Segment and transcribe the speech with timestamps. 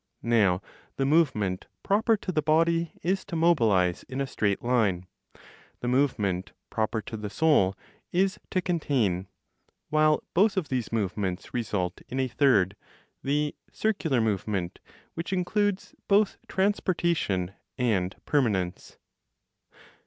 [0.23, 0.63] Now
[0.95, 5.05] the movement proper to the body is to mobilize in a straight line;
[5.79, 7.75] the movement proper to the Soul,
[8.11, 9.27] is to contain;
[9.91, 12.75] while both of these movements result in a third,
[13.21, 14.79] the circular movement
[15.13, 18.97] which includes both transportation and permanence.